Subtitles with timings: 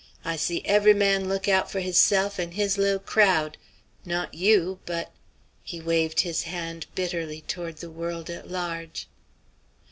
[0.25, 3.55] I see every man look out for hisself and his li'l' crowd.
[4.03, 5.11] Not you, but"
[5.63, 9.07] He waved his hand bitterly toward the world at large.